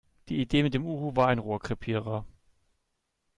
[0.29, 2.25] Die Idee mit dem Uhu war ein Rohrkrepierer.